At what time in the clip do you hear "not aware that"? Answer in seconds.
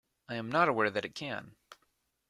0.51-1.05